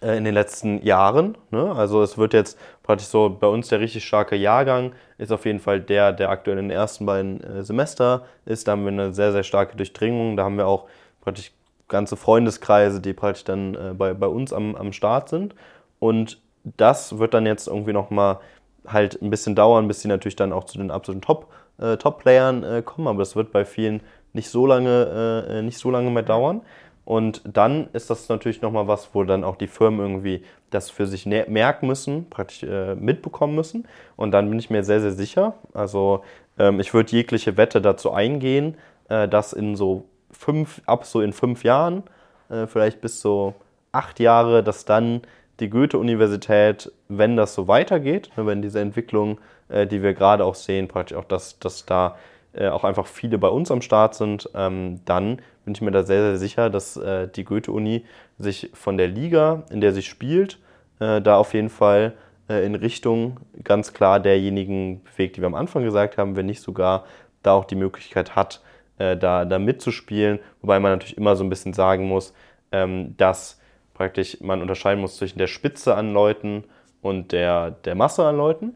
äh, 0.00 0.16
in 0.16 0.24
den 0.24 0.34
letzten 0.34 0.82
Jahren, 0.84 1.36
ne, 1.50 1.72
also 1.74 2.02
es 2.02 2.18
wird 2.18 2.34
jetzt 2.34 2.58
praktisch 2.82 3.08
so, 3.08 3.30
bei 3.30 3.46
uns 3.46 3.68
der 3.68 3.80
richtig 3.80 4.04
starke 4.04 4.36
Jahrgang 4.36 4.92
ist 5.18 5.32
auf 5.32 5.46
jeden 5.46 5.60
Fall 5.60 5.80
der, 5.80 6.12
der 6.12 6.30
aktuell 6.30 6.58
in 6.58 6.68
den 6.68 6.76
ersten 6.76 7.06
beiden 7.06 7.42
äh, 7.42 7.62
Semester 7.62 8.26
ist. 8.44 8.68
Da 8.68 8.72
haben 8.72 8.84
wir 8.84 8.92
eine 8.92 9.14
sehr, 9.14 9.32
sehr 9.32 9.42
starke 9.42 9.76
Durchdringung. 9.76 10.36
Da 10.36 10.44
haben 10.44 10.58
wir 10.58 10.66
auch 10.66 10.88
praktisch 11.20 11.52
ganze 11.88 12.16
Freundeskreise, 12.16 13.00
die 13.00 13.12
praktisch 13.12 13.44
dann 13.44 13.74
äh, 13.74 13.94
bei, 13.94 14.14
bei 14.14 14.26
uns 14.26 14.52
am, 14.52 14.74
am 14.74 14.92
Start 14.92 15.28
sind. 15.28 15.54
Und 15.98 16.40
das 16.76 17.18
wird 17.18 17.34
dann 17.34 17.46
jetzt 17.46 17.68
irgendwie 17.68 17.92
nochmal 17.92 18.40
halt 18.86 19.20
ein 19.22 19.30
bisschen 19.30 19.54
dauern, 19.54 19.88
bis 19.88 20.02
sie 20.02 20.08
natürlich 20.08 20.36
dann 20.36 20.52
auch 20.52 20.64
zu 20.64 20.78
den 20.78 20.90
absoluten 20.90 21.22
Top, 21.22 21.50
äh, 21.78 21.96
Top-Playern 21.96 22.62
äh, 22.64 22.82
kommen. 22.82 23.06
Aber 23.06 23.20
das 23.20 23.36
wird 23.36 23.52
bei 23.52 23.64
vielen 23.64 24.02
nicht 24.34 24.50
so 24.50 24.66
lange, 24.66 25.46
äh, 25.48 25.62
nicht 25.62 25.78
so 25.78 25.90
lange 25.90 26.10
mehr 26.10 26.22
dauern. 26.22 26.60
Und 27.04 27.42
dann 27.44 27.88
ist 27.92 28.08
das 28.08 28.28
natürlich 28.28 28.62
nochmal 28.62 28.88
was, 28.88 29.10
wo 29.14 29.24
dann 29.24 29.44
auch 29.44 29.56
die 29.56 29.66
Firmen 29.66 30.00
irgendwie 30.00 30.44
das 30.70 30.90
für 30.90 31.06
sich 31.06 31.26
merken 31.26 31.86
müssen, 31.86 32.28
praktisch 32.30 32.62
äh, 32.62 32.94
mitbekommen 32.94 33.54
müssen. 33.54 33.86
Und 34.16 34.32
dann 34.32 34.48
bin 34.48 34.58
ich 34.58 34.70
mir 34.70 34.84
sehr, 34.84 35.00
sehr 35.00 35.12
sicher. 35.12 35.54
Also 35.74 36.24
ähm, 36.58 36.80
ich 36.80 36.94
würde 36.94 37.12
jegliche 37.12 37.56
Wette 37.56 37.80
dazu 37.80 38.12
eingehen, 38.12 38.76
äh, 39.08 39.28
dass 39.28 39.52
in 39.52 39.76
so 39.76 40.06
fünf, 40.30 40.80
ab 40.86 41.04
so 41.04 41.20
in 41.20 41.32
fünf 41.32 41.62
Jahren, 41.62 42.02
äh, 42.48 42.66
vielleicht 42.66 43.00
bis 43.00 43.20
so 43.20 43.54
acht 43.92 44.18
Jahre, 44.18 44.62
dass 44.62 44.84
dann 44.84 45.22
die 45.60 45.70
Goethe-Universität, 45.70 46.90
wenn 47.08 47.36
das 47.36 47.54
so 47.54 47.68
weitergeht, 47.68 48.30
ne, 48.36 48.46
wenn 48.46 48.62
diese 48.62 48.80
Entwicklung, 48.80 49.38
äh, 49.68 49.86
die 49.86 50.02
wir 50.02 50.14
gerade 50.14 50.44
auch 50.44 50.54
sehen, 50.54 50.88
praktisch 50.88 51.16
auch, 51.16 51.24
dass, 51.24 51.58
dass 51.58 51.84
da 51.86 52.16
äh, 52.54 52.68
auch 52.68 52.84
einfach 52.84 53.06
viele 53.06 53.38
bei 53.38 53.48
uns 53.48 53.70
am 53.70 53.82
Start 53.82 54.14
sind, 54.14 54.48
ähm, 54.54 55.00
dann 55.04 55.40
bin 55.64 55.74
ich 55.74 55.80
mir 55.80 55.90
da 55.90 56.02
sehr, 56.02 56.22
sehr 56.22 56.36
sicher, 56.36 56.70
dass 56.70 56.96
äh, 56.96 57.28
die 57.28 57.44
Goethe-Uni 57.44 58.04
sich 58.38 58.70
von 58.74 58.96
der 58.96 59.08
Liga, 59.08 59.64
in 59.70 59.80
der 59.80 59.92
sie 59.92 60.02
spielt, 60.02 60.58
äh, 61.00 61.20
da 61.20 61.36
auf 61.36 61.54
jeden 61.54 61.70
Fall 61.70 62.14
äh, 62.48 62.64
in 62.64 62.74
Richtung 62.74 63.40
ganz 63.62 63.92
klar 63.92 64.20
derjenigen 64.20 65.02
bewegt, 65.04 65.36
die 65.36 65.40
wir 65.40 65.46
am 65.46 65.54
Anfang 65.54 65.84
gesagt 65.84 66.18
haben, 66.18 66.36
wenn 66.36 66.46
nicht 66.46 66.60
sogar 66.60 67.04
da 67.42 67.52
auch 67.52 67.64
die 67.64 67.76
Möglichkeit 67.76 68.36
hat, 68.36 68.62
äh, 68.98 69.16
da, 69.16 69.44
da 69.44 69.58
mitzuspielen. 69.58 70.38
Wobei 70.60 70.80
man 70.80 70.92
natürlich 70.92 71.16
immer 71.16 71.36
so 71.36 71.44
ein 71.44 71.50
bisschen 71.50 71.72
sagen 71.72 72.06
muss, 72.06 72.34
ähm, 72.72 73.16
dass 73.16 73.60
praktisch 73.94 74.40
man 74.40 74.60
unterscheiden 74.60 75.00
muss 75.00 75.16
zwischen 75.16 75.38
der 75.38 75.46
Spitze 75.46 75.94
an 75.94 76.12
Leuten 76.12 76.64
und 77.00 77.32
der, 77.32 77.70
der 77.70 77.94
Masse 77.94 78.24
an 78.24 78.36
Leuten. 78.36 78.74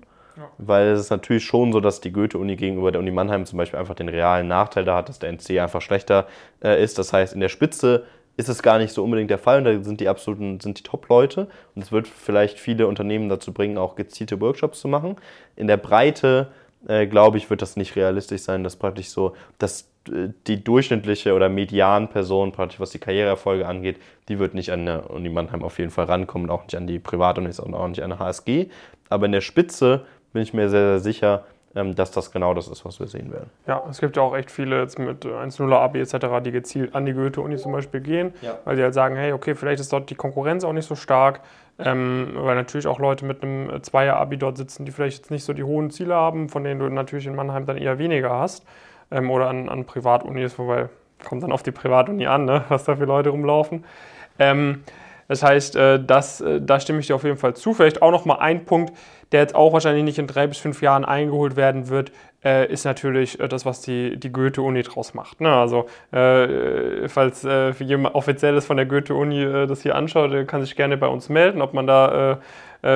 Weil 0.58 0.88
es 0.88 1.00
ist 1.00 1.10
natürlich 1.10 1.44
schon 1.44 1.72
so, 1.72 1.80
dass 1.80 2.00
die 2.00 2.12
Goethe-Uni 2.12 2.56
gegenüber 2.56 2.92
der 2.92 3.00
Uni 3.00 3.10
Mannheim 3.10 3.46
zum 3.46 3.56
Beispiel 3.56 3.78
einfach 3.78 3.94
den 3.94 4.08
realen 4.08 4.48
Nachteil 4.48 4.84
da 4.84 4.96
hat, 4.96 5.08
dass 5.08 5.18
der 5.18 5.30
NC 5.30 5.60
einfach 5.60 5.80
schlechter 5.80 6.26
äh, 6.62 6.82
ist. 6.82 6.98
Das 6.98 7.12
heißt, 7.12 7.34
in 7.34 7.40
der 7.40 7.48
Spitze 7.48 8.04
ist 8.38 8.48
es 8.48 8.62
gar 8.62 8.78
nicht 8.78 8.92
so 8.92 9.02
unbedingt 9.02 9.30
der 9.30 9.38
Fall 9.38 9.58
und 9.58 9.64
da 9.64 9.82
sind 9.82 10.00
die 10.00 10.08
absoluten, 10.08 10.60
sind 10.60 10.78
die 10.78 10.84
Top-Leute 10.84 11.48
und 11.74 11.82
es 11.82 11.90
wird 11.90 12.06
vielleicht 12.06 12.60
viele 12.60 12.86
Unternehmen 12.86 13.28
dazu 13.28 13.52
bringen, 13.52 13.76
auch 13.76 13.96
gezielte 13.96 14.40
Workshops 14.40 14.80
zu 14.80 14.86
machen. 14.86 15.16
In 15.56 15.66
der 15.66 15.76
Breite, 15.76 16.52
äh, 16.86 17.08
glaube 17.08 17.38
ich, 17.38 17.50
wird 17.50 17.62
das 17.62 17.76
nicht 17.76 17.96
realistisch 17.96 18.42
sein, 18.42 18.62
dass 18.62 18.76
praktisch 18.76 19.08
so, 19.08 19.34
dass 19.58 19.90
äh, 20.08 20.28
die 20.46 20.62
durchschnittliche 20.62 21.34
oder 21.34 21.48
median 21.48 22.10
Person, 22.10 22.52
praktisch 22.52 22.78
was 22.78 22.90
die 22.90 23.00
Karriereerfolge 23.00 23.66
angeht, 23.66 23.98
die 24.28 24.38
wird 24.38 24.54
nicht 24.54 24.70
an 24.70 24.86
der 24.86 25.10
Uni 25.10 25.30
Mannheim 25.30 25.64
auf 25.64 25.80
jeden 25.80 25.90
Fall 25.90 26.04
rankommen, 26.04 26.48
auch 26.48 26.62
nicht 26.62 26.76
an 26.76 26.86
die 26.86 27.00
Privatunis 27.00 27.58
und 27.58 27.74
auch 27.74 27.88
nicht 27.88 28.04
an 28.04 28.10
der 28.10 28.20
HSG. 28.20 28.68
Aber 29.08 29.26
in 29.26 29.32
der 29.32 29.40
Spitze 29.40 30.04
bin 30.32 30.42
ich 30.42 30.54
mir 30.54 30.68
sehr, 30.68 30.98
sehr 30.98 31.00
sicher, 31.00 31.44
ähm, 31.74 31.94
dass 31.94 32.10
das 32.10 32.32
genau 32.32 32.54
das 32.54 32.68
ist, 32.68 32.84
was 32.84 32.98
wir 32.98 33.06
sehen 33.06 33.32
werden. 33.32 33.50
Ja, 33.66 33.82
es 33.90 34.00
gibt 34.00 34.16
ja 34.16 34.22
auch 34.22 34.34
echt 34.34 34.50
viele 34.50 34.80
jetzt 34.80 34.98
mit 34.98 35.24
1.0er 35.24 35.74
Abi 35.74 36.00
etc., 36.00 36.16
die 36.44 36.50
gezielt 36.50 36.94
an 36.94 37.06
die 37.06 37.12
Goethe-Uni 37.12 37.56
zum 37.56 37.72
Beispiel 37.72 38.00
gehen, 38.00 38.32
ja. 38.40 38.58
weil 38.64 38.76
die 38.76 38.82
halt 38.82 38.94
sagen, 38.94 39.16
hey, 39.16 39.32
okay, 39.32 39.54
vielleicht 39.54 39.80
ist 39.80 39.92
dort 39.92 40.10
die 40.10 40.14
Konkurrenz 40.14 40.64
auch 40.64 40.72
nicht 40.72 40.86
so 40.86 40.94
stark, 40.94 41.40
ähm, 41.78 42.30
weil 42.34 42.56
natürlich 42.56 42.86
auch 42.86 42.98
Leute 42.98 43.24
mit 43.24 43.42
einem 43.42 43.82
Zweier-Abi 43.82 44.38
dort 44.38 44.56
sitzen, 44.56 44.84
die 44.84 44.92
vielleicht 44.92 45.18
jetzt 45.18 45.30
nicht 45.30 45.44
so 45.44 45.52
die 45.52 45.62
hohen 45.62 45.90
Ziele 45.90 46.14
haben, 46.14 46.48
von 46.48 46.64
denen 46.64 46.80
du 46.80 46.88
natürlich 46.88 47.26
in 47.26 47.36
Mannheim 47.36 47.66
dann 47.66 47.76
eher 47.76 47.98
weniger 47.98 48.30
hast 48.30 48.64
ähm, 49.10 49.30
oder 49.30 49.48
an, 49.48 49.68
an 49.68 49.84
Privatunis, 49.84 50.58
wobei 50.58 50.88
kommt 51.24 51.42
dann 51.42 51.52
auf 51.52 51.62
die 51.62 51.72
Privatuni 51.72 52.26
an, 52.26 52.44
ne, 52.44 52.64
was 52.68 52.84
da 52.84 52.96
für 52.96 53.04
Leute 53.04 53.30
rumlaufen. 53.30 53.84
Ähm, 54.38 54.84
das 55.28 55.42
heißt, 55.42 55.76
äh, 55.76 56.02
das, 56.02 56.40
äh, 56.40 56.60
da 56.60 56.80
stimme 56.80 57.00
ich 57.00 57.06
dir 57.06 57.14
auf 57.14 57.24
jeden 57.24 57.36
Fall 57.36 57.54
zu. 57.54 57.74
Vielleicht 57.74 58.02
auch 58.02 58.10
noch 58.10 58.24
mal 58.24 58.36
ein 58.36 58.64
Punkt, 58.64 58.94
der 59.30 59.40
jetzt 59.40 59.54
auch 59.54 59.74
wahrscheinlich 59.74 60.04
nicht 60.04 60.18
in 60.18 60.26
drei 60.26 60.46
bis 60.46 60.58
fünf 60.58 60.80
Jahren 60.80 61.04
eingeholt 61.04 61.54
werden 61.54 61.88
wird, 61.88 62.12
äh, 62.42 62.70
ist 62.72 62.84
natürlich 62.84 63.36
das, 63.36 63.66
was 63.66 63.82
die, 63.82 64.16
die 64.16 64.32
Goethe-Uni 64.32 64.82
draus 64.82 65.12
macht. 65.12 65.42
Ne? 65.42 65.52
Also, 65.52 65.86
äh, 66.12 67.08
falls 67.08 67.44
äh, 67.44 67.72
jemand 67.78 68.14
Offizielles 68.14 68.64
von 68.64 68.78
der 68.78 68.86
Goethe-Uni 68.86 69.42
äh, 69.42 69.66
das 69.66 69.82
hier 69.82 69.96
anschaut, 69.96 70.48
kann 70.48 70.62
sich 70.62 70.76
gerne 70.76 70.96
bei 70.96 71.08
uns 71.08 71.28
melden, 71.28 71.60
ob 71.62 71.74
man 71.74 71.86
da 71.86 72.38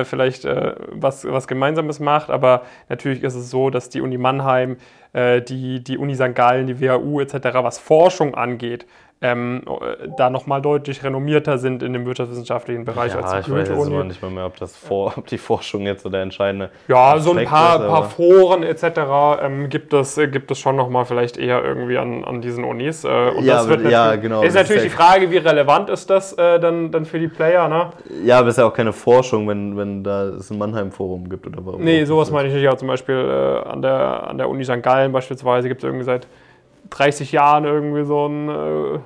vielleicht 0.05 0.45
was, 0.45 1.25
was 1.25 1.45
Gemeinsames 1.45 1.99
macht. 1.99 2.29
Aber 2.29 2.61
natürlich 2.87 3.21
ist 3.21 3.35
es 3.35 3.49
so, 3.49 3.69
dass 3.69 3.89
die 3.89 3.99
Uni 3.99 4.17
Mannheim, 4.17 4.77
die, 5.13 5.83
die 5.83 5.97
Uni 5.97 6.15
St. 6.15 6.33
Gallen, 6.33 6.67
die 6.67 6.79
WHU 6.79 7.19
etc., 7.19 7.49
was 7.55 7.79
Forschung 7.79 8.33
angeht, 8.33 8.85
ähm, 9.23 9.61
da 10.17 10.29
nochmal 10.29 10.61
deutlich 10.61 11.01
renommierter 11.01 11.57
sind 11.57 11.81
in 11.81 11.93
dem 11.93 12.05
wirtschaftswissenschaftlichen 12.05 12.83
Bereich 12.83 13.13
ja, 13.13 13.21
als 13.21 13.31
die. 13.31 13.39
Ich 13.39 13.57
weiß 13.57 13.69
jetzt 13.69 13.79
aber 13.79 14.03
nicht 14.03 14.21
mal 14.21 14.29
mehr, 14.29 14.45
ob, 14.45 14.57
das 14.57 14.75
vor, 14.75 15.13
ob 15.15 15.27
die 15.27 15.37
Forschung 15.37 15.83
jetzt 15.83 16.03
so 16.03 16.09
der 16.09 16.23
entscheidende 16.23 16.69
Ja, 16.89 17.17
so 17.19 17.31
ein 17.31 17.45
paar, 17.45 17.79
ist, 17.79 17.87
paar 17.87 18.09
Foren 18.09 18.63
etc. 18.63 18.83
Ähm, 19.41 19.69
gibt, 19.69 19.93
es, 19.93 20.17
gibt 20.17 20.51
es 20.51 20.59
schon 20.59 20.75
nochmal 20.75 21.05
vielleicht 21.05 21.37
eher 21.37 21.63
irgendwie 21.63 21.97
an, 21.97 22.25
an 22.25 22.41
diesen 22.41 22.65
Unis. 22.65 23.05
Äh, 23.05 23.07
und 23.07 23.45
ja, 23.45 23.55
das 23.55 23.69
wird 23.69 23.89
ja, 23.89 24.17
genau. 24.17 24.41
Ist 24.43 24.55
natürlich 24.55 24.83
die 24.83 24.89
Frage, 24.89 25.31
wie 25.31 25.37
relevant 25.37 25.89
ist 25.89 26.09
das 26.09 26.33
äh, 26.33 26.59
dann, 26.59 26.91
dann 26.91 27.05
für 27.05 27.17
die 27.17 27.29
Player, 27.29 27.69
ne? 27.69 27.91
Ja, 28.25 28.39
aber 28.39 28.49
es 28.49 28.55
ist 28.55 28.57
ja 28.59 28.67
auch 28.67 28.73
keine 28.73 28.91
Forschung, 28.91 29.47
wenn, 29.47 29.77
wenn 29.77 30.03
da 30.03 30.25
es 30.25 30.51
ein 30.51 30.57
Mannheim-Forum 30.57 31.29
gibt 31.29 31.47
oder 31.47 31.65
warum. 31.65 31.81
Nee, 31.81 32.03
sowas 32.03 32.29
meine 32.29 32.49
ich 32.49 32.53
nicht. 32.53 32.63
Ja, 32.63 32.75
zum 32.75 32.89
Beispiel 32.89 33.15
äh, 33.15 33.69
an, 33.69 33.81
der, 33.81 34.27
an 34.27 34.37
der 34.37 34.49
Uni 34.49 34.65
St. 34.65 34.83
Gallen 34.83 35.13
beispielsweise 35.13 35.69
gibt 35.69 35.81
es 35.81 35.87
irgendwie 35.87 36.03
seit 36.03 36.27
30 36.93 37.31
Jahren 37.31 37.65
irgendwie 37.65 38.03
so 38.03 38.27
ein 38.27 38.49
äh, 38.49 38.99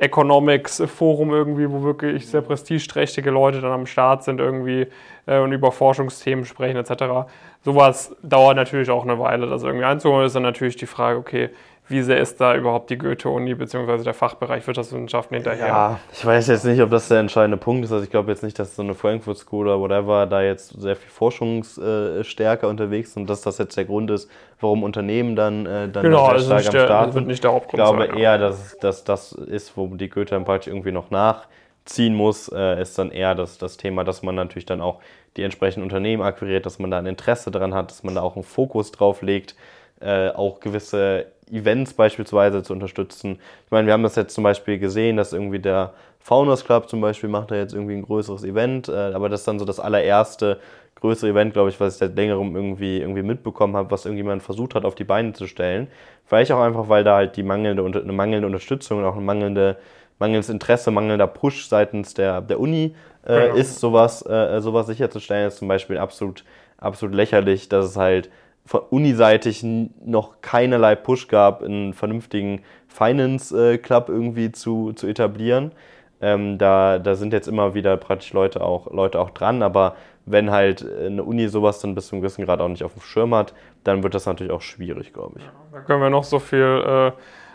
Economics-Forum 0.00 1.30
irgendwie, 1.30 1.70
wo 1.70 1.82
wirklich 1.82 2.26
sehr 2.26 2.42
prestigeträchtige 2.42 3.30
Leute 3.30 3.60
dann 3.60 3.72
am 3.72 3.86
Start 3.86 4.22
sind 4.24 4.38
irgendwie 4.38 4.86
äh, 5.26 5.38
und 5.38 5.52
über 5.52 5.72
Forschungsthemen 5.72 6.44
sprechen 6.44 6.76
etc. 6.76 7.30
Sowas 7.62 8.14
dauert 8.22 8.56
natürlich 8.56 8.90
auch 8.90 9.04
eine 9.04 9.18
Weile, 9.18 9.46
das 9.46 9.62
irgendwie 9.62 9.84
einzuholen. 9.84 10.26
Ist 10.26 10.36
dann 10.36 10.42
natürlich 10.42 10.76
die 10.76 10.86
Frage, 10.86 11.18
okay, 11.18 11.50
wie 11.90 12.02
sehr 12.02 12.18
ist 12.18 12.40
da 12.40 12.54
überhaupt 12.54 12.88
die 12.90 12.98
Goethe-Uni 12.98 13.54
bzw. 13.54 14.04
der 14.04 14.14
Fachbereich 14.14 14.66
Wirtschaftswissenschaften 14.66 15.34
hinterher? 15.34 15.66
Ja, 15.66 16.00
ich 16.12 16.24
weiß 16.24 16.46
jetzt 16.46 16.64
nicht, 16.64 16.80
ob 16.80 16.90
das 16.90 17.08
der 17.08 17.18
entscheidende 17.18 17.56
Punkt 17.56 17.84
ist. 17.84 17.92
Also 17.92 18.04
ich 18.04 18.10
glaube 18.10 18.30
jetzt 18.30 18.42
nicht, 18.42 18.58
dass 18.58 18.76
so 18.76 18.82
eine 18.82 18.94
Frankfurt 18.94 19.38
School 19.38 19.66
oder 19.66 19.80
whatever 19.80 20.26
da 20.26 20.40
jetzt 20.40 20.80
sehr 20.80 20.94
viel 20.94 21.10
Forschungsstärke 21.10 22.68
unterwegs 22.68 23.10
ist 23.10 23.16
und 23.16 23.28
dass 23.28 23.42
das 23.42 23.58
jetzt 23.58 23.76
der 23.76 23.86
Grund 23.86 24.10
ist, 24.10 24.30
warum 24.60 24.84
Unternehmen 24.84 25.34
dann, 25.34 25.66
äh, 25.66 25.88
dann 25.88 26.04
genau, 26.04 26.26
sehr 26.26 26.34
also 26.34 26.46
stark 26.46 26.66
am 26.66 26.72
der, 26.72 26.84
Start 26.84 27.04
sind. 27.06 27.14
Wird 27.14 27.26
nicht 27.26 27.44
der 27.44 27.52
Hauptgrund 27.52 27.82
ich 27.82 27.88
glaube 27.88 28.06
sein, 28.06 28.16
eher, 28.16 28.38
dass, 28.38 28.78
dass 28.78 29.04
das 29.04 29.32
ist, 29.32 29.76
wo 29.76 29.88
die 29.88 30.08
Goethe 30.08 30.34
dann 30.34 30.44
praktisch 30.44 30.72
irgendwie 30.72 30.92
noch 30.92 31.10
nachziehen 31.10 32.14
muss, 32.14 32.48
äh, 32.48 32.80
ist 32.80 32.98
dann 32.98 33.10
eher 33.10 33.34
das, 33.34 33.58
das 33.58 33.76
Thema, 33.76 34.04
dass 34.04 34.22
man 34.22 34.36
natürlich 34.36 34.66
dann 34.66 34.80
auch 34.80 35.00
die 35.36 35.42
entsprechenden 35.42 35.84
Unternehmen 35.84 36.22
akquiriert, 36.22 36.66
dass 36.66 36.78
man 36.78 36.90
da 36.90 36.98
ein 36.98 37.06
Interesse 37.06 37.50
daran 37.50 37.74
hat, 37.74 37.90
dass 37.90 38.02
man 38.04 38.14
da 38.14 38.22
auch 38.22 38.36
einen 38.36 38.44
Fokus 38.44 38.92
drauf 38.92 39.22
legt, 39.22 39.54
äh, 40.00 40.30
auch 40.30 40.60
gewisse 40.60 41.26
Events 41.52 41.94
beispielsweise 41.94 42.62
zu 42.62 42.72
unterstützen. 42.72 43.38
Ich 43.64 43.70
meine, 43.70 43.86
wir 43.86 43.92
haben 43.92 44.02
das 44.02 44.16
jetzt 44.16 44.34
zum 44.34 44.44
Beispiel 44.44 44.78
gesehen, 44.78 45.16
dass 45.16 45.32
irgendwie 45.32 45.58
der 45.58 45.92
Founders 46.20 46.64
Club 46.64 46.88
zum 46.88 47.00
Beispiel 47.00 47.28
macht 47.28 47.50
da 47.50 47.56
jetzt 47.56 47.72
irgendwie 47.72 47.94
ein 47.94 48.02
größeres 48.02 48.44
Event, 48.44 48.88
äh, 48.88 49.12
aber 49.14 49.28
das 49.28 49.40
ist 49.40 49.48
dann 49.48 49.58
so 49.58 49.64
das 49.64 49.80
allererste 49.80 50.58
größere 51.00 51.30
Event, 51.30 51.52
glaube 51.52 51.70
ich, 51.70 51.80
was 51.80 51.94
ich 51.94 51.98
seit 51.98 52.14
längerem 52.14 52.54
irgendwie, 52.54 52.98
irgendwie 52.98 53.22
mitbekommen 53.22 53.76
habe, 53.76 53.90
was 53.90 54.04
irgendjemand 54.04 54.42
versucht 54.42 54.74
hat, 54.74 54.84
auf 54.84 54.94
die 54.94 55.04
Beine 55.04 55.32
zu 55.32 55.46
stellen. 55.46 55.88
Vielleicht 56.26 56.52
auch 56.52 56.60
einfach, 56.60 56.88
weil 56.88 57.04
da 57.04 57.16
halt 57.16 57.36
die 57.36 57.42
mangelnde, 57.42 57.84
eine 57.84 58.12
mangelnde 58.12 58.46
Unterstützung 58.46 58.98
und 58.98 59.04
auch 59.04 59.16
ein 59.16 59.24
mangelnde, 59.24 59.76
mangelndes 60.18 60.50
Interesse, 60.50 60.90
mangelnder 60.90 61.26
Push 61.26 61.66
seitens 61.66 62.14
der, 62.14 62.42
der 62.42 62.60
Uni 62.60 62.94
äh, 63.24 63.46
genau. 63.46 63.54
ist, 63.54 63.80
sowas, 63.80 64.24
äh, 64.26 64.60
sowas 64.60 64.86
sicherzustellen, 64.86 65.48
ist 65.48 65.58
zum 65.58 65.68
Beispiel 65.68 65.98
absolut, 65.98 66.44
absolut 66.78 67.14
lächerlich, 67.14 67.68
dass 67.68 67.86
es 67.86 67.96
halt 67.96 68.30
von 68.66 68.80
uniseitig 68.90 69.64
noch 69.64 70.40
keinerlei 70.42 70.94
Push 70.94 71.28
gab, 71.28 71.62
einen 71.62 71.92
vernünftigen 71.92 72.62
Finance 72.86 73.74
äh, 73.74 73.78
Club 73.78 74.08
irgendwie 74.08 74.52
zu, 74.52 74.92
zu 74.92 75.06
etablieren. 75.06 75.72
Ähm, 76.20 76.58
da, 76.58 76.98
da 76.98 77.14
sind 77.14 77.32
jetzt 77.32 77.48
immer 77.48 77.74
wieder 77.74 77.96
praktisch 77.96 78.32
Leute 78.32 78.60
auch, 78.60 78.92
Leute 78.92 79.18
auch 79.18 79.30
dran, 79.30 79.62
aber 79.62 79.96
wenn 80.26 80.50
halt 80.50 80.84
eine 80.84 81.24
Uni 81.24 81.48
sowas 81.48 81.80
dann 81.80 81.94
bis 81.94 82.08
zu 82.08 82.14
einem 82.14 82.22
gewissen 82.22 82.44
Grad 82.44 82.60
auch 82.60 82.68
nicht 82.68 82.84
auf 82.84 82.92
dem 82.92 83.02
Schirm 83.02 83.34
hat, 83.34 83.54
dann 83.84 84.02
wird 84.02 84.14
das 84.14 84.26
natürlich 84.26 84.52
auch 84.52 84.60
schwierig, 84.60 85.12
glaube 85.12 85.38
ich. 85.38 85.44
Ja, 85.44 85.52
da 85.72 85.80
können 85.80 86.02
wir 86.02 86.10
noch 86.10 86.24
so 86.24 86.38
viel 86.38 86.60
äh, 86.86 87.12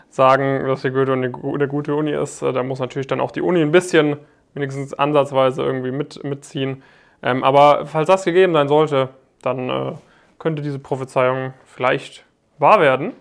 sagen, 0.08 0.66
dass 0.66 0.82
die 0.82 0.90
Goethe 0.90 1.12
eine, 1.12 1.32
eine 1.32 1.68
gute 1.68 1.94
Uni 1.94 2.12
ist. 2.12 2.42
Da 2.42 2.62
muss 2.62 2.80
natürlich 2.80 3.06
dann 3.06 3.20
auch 3.20 3.30
die 3.30 3.40
Uni 3.42 3.62
ein 3.62 3.70
bisschen, 3.70 4.16
wenigstens 4.54 4.94
ansatzweise 4.94 5.62
irgendwie 5.62 5.92
mit, 5.92 6.22
mitziehen. 6.24 6.82
Ähm, 7.22 7.44
aber 7.44 7.86
falls 7.86 8.08
das 8.08 8.24
gegeben 8.24 8.52
sein 8.52 8.68
sollte, 8.68 9.10
dann 9.42 9.70
äh, 9.70 9.92
könnte 10.38 10.62
diese 10.62 10.78
Prophezeiung 10.78 11.54
vielleicht 11.64 12.24
wahr 12.58 12.80
werden. 12.80 13.12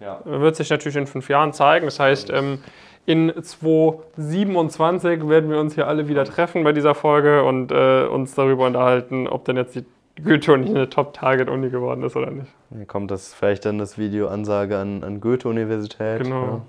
Ja. 0.00 0.20
Wird 0.24 0.56
sich 0.56 0.70
natürlich 0.70 0.96
in 0.96 1.06
fünf 1.06 1.28
Jahren 1.28 1.52
zeigen. 1.52 1.86
Das 1.86 1.98
heißt, 1.98 2.30
ähm, 2.30 2.60
in 3.06 3.32
2027 3.42 5.28
werden 5.28 5.50
wir 5.50 5.58
uns 5.58 5.74
hier 5.74 5.88
alle 5.88 6.08
wieder 6.08 6.24
treffen 6.24 6.62
bei 6.62 6.72
dieser 6.72 6.94
Folge 6.94 7.42
und 7.42 7.72
äh, 7.72 8.04
uns 8.04 8.34
darüber 8.34 8.66
unterhalten, 8.66 9.26
ob 9.26 9.44
denn 9.46 9.56
jetzt 9.56 9.74
die 9.74 9.84
Goethe-Uni 10.22 10.68
eine 10.68 10.90
Top-Target-Uni 10.90 11.70
geworden 11.70 12.02
ist 12.02 12.16
oder 12.16 12.30
nicht. 12.30 12.52
Hier 12.74 12.86
kommt 12.86 13.10
das 13.10 13.32
vielleicht 13.34 13.64
dann 13.64 13.78
das 13.78 13.98
Video 13.98 14.28
Ansage 14.28 14.76
an, 14.76 15.02
an 15.04 15.20
Goethe-Universität. 15.20 16.22
Genau. 16.22 16.44
Ja. 16.44 16.60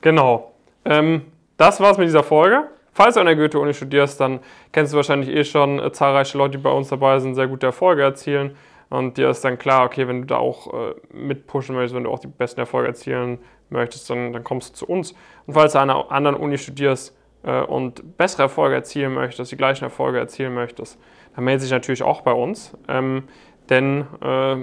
Genau. 0.00 0.52
Ähm, 0.84 1.22
das 1.56 1.80
war's 1.80 1.98
mit 1.98 2.08
dieser 2.08 2.22
Folge. 2.22 2.64
Falls 2.92 3.14
du 3.14 3.20
an 3.20 3.26
der 3.26 3.36
Goethe-Uni 3.36 3.74
studierst, 3.74 4.20
dann 4.20 4.40
kennst 4.72 4.92
du 4.92 4.96
wahrscheinlich 4.96 5.28
eh 5.28 5.44
schon 5.44 5.80
äh, 5.80 5.92
zahlreiche 5.92 6.38
Leute, 6.38 6.58
die 6.58 6.62
bei 6.62 6.70
uns 6.70 6.88
dabei 6.88 7.18
sind, 7.18 7.34
sehr 7.34 7.48
gute 7.48 7.66
Erfolge 7.66 8.02
erzielen. 8.02 8.56
Und 8.94 9.16
dir 9.18 9.28
ist 9.28 9.44
dann 9.44 9.58
klar, 9.58 9.84
okay, 9.84 10.06
wenn 10.06 10.20
du 10.20 10.26
da 10.28 10.36
auch 10.36 10.72
äh, 10.72 10.94
mitpushen 11.12 11.74
möchtest, 11.74 11.96
wenn 11.96 12.04
du 12.04 12.10
auch 12.10 12.20
die 12.20 12.28
besten 12.28 12.60
Erfolge 12.60 12.86
erzielen 12.86 13.38
möchtest, 13.68 14.08
dann, 14.08 14.32
dann 14.32 14.44
kommst 14.44 14.70
du 14.70 14.74
zu 14.74 14.86
uns. 14.86 15.14
Und 15.46 15.54
falls 15.54 15.72
du 15.72 15.80
an 15.80 15.90
einer 15.90 16.12
anderen 16.12 16.36
Uni 16.36 16.58
studierst 16.58 17.16
äh, 17.42 17.60
und 17.62 18.16
bessere 18.16 18.44
Erfolge 18.44 18.76
erzielen 18.76 19.12
möchtest, 19.12 19.50
die 19.50 19.56
gleichen 19.56 19.82
Erfolge 19.82 20.20
erzielen 20.20 20.54
möchtest, 20.54 20.96
dann 21.34 21.42
melde 21.42 21.62
dich 21.62 21.72
natürlich 21.72 22.04
auch 22.04 22.20
bei 22.20 22.32
uns. 22.32 22.78
Ähm, 22.86 23.24
denn 23.68 24.06
äh, 24.22 24.56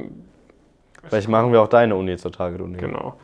Vielleicht 1.09 1.27
machen 1.27 1.51
wir 1.51 1.61
auch 1.61 1.67
deine 1.67 1.97
Uni 1.97 2.15
zur 2.15 2.31
Target-Uni. 2.31 2.77
Genau. 2.77 3.17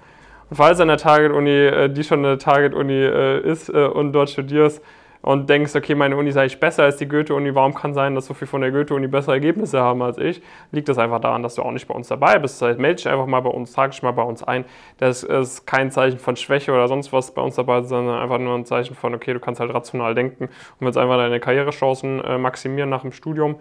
Und 0.50 0.58
falls 0.58 0.82
an 0.82 0.90
der 0.90 0.98
Target-Uni, 0.98 1.50
äh, 1.50 1.90
die 1.90 2.04
schon 2.04 2.26
eine 2.26 2.38
Target-Uni 2.38 2.94
äh, 2.94 3.50
ist 3.50 3.70
äh, 3.70 3.86
und 3.86 4.12
dort 4.12 4.30
studierst, 4.30 4.84
und 5.22 5.50
denkst, 5.50 5.76
okay, 5.76 5.96
meine 5.96 6.16
Uni 6.16 6.30
ist 6.30 6.38
eigentlich 6.38 6.60
besser 6.60 6.84
als 6.84 6.98
die 6.98 7.08
Goethe-Uni, 7.08 7.54
warum 7.56 7.74
kann 7.74 7.94
sein, 7.94 8.16
dass 8.16 8.26
so 8.28 8.34
viele 8.34 8.48
von 8.48 8.62
der 8.62 8.72
Goethe-Uni 8.72 9.08
bessere 9.08 9.34
Ergebnisse 9.34 9.82
haben 9.82 10.02
als 10.02 10.18
ich? 10.18 10.42
Liegt 10.72 10.90
das 10.90 10.98
einfach 10.98 11.20
daran, 11.20 11.44
dass 11.44 11.56
du 11.56 11.64
auch 11.64 11.72
nicht 11.72 11.88
bei 11.88 11.94
uns 11.94 12.08
dabei 12.08 12.40
bist. 12.40 12.62
Das 12.62 12.70
heißt, 12.70 12.80
melde 12.80 12.96
dich 12.98 13.08
einfach 13.08 13.26
mal 13.26 13.42
bei 13.42 13.50
uns, 13.50 13.74
trag 13.74 13.92
dich 13.92 14.04
mal 14.04 14.12
bei 14.12 14.24
uns 14.24 14.44
ein. 14.44 14.66
Das 14.98 15.24
ist 15.24 15.66
kein 15.66 15.92
Zeichen 15.92 16.20
von 16.20 16.36
Schwäche 16.36 16.72
oder 16.72 16.88
sonst 16.88 17.12
was 17.14 17.34
bei 17.34 17.42
uns 17.42 17.56
dabei, 17.56 17.82
sondern 17.84 18.22
einfach 18.22 18.40
nur 18.40 18.56
ein 18.56 18.66
Zeichen 18.66 18.96
von, 18.96 19.14
okay, 19.16 19.34
du 19.34 19.40
kannst 19.40 19.60
halt 19.60 19.74
rational 19.74 20.16
denken 20.16 20.46
und 20.46 20.86
willst 20.86 20.98
einfach 20.98 21.18
deine 21.18 21.40
Karrierechancen 21.40 22.24
äh, 22.24 22.38
maximieren 22.38 22.90
nach 22.90 23.02
dem 23.02 23.12
Studium. 23.12 23.56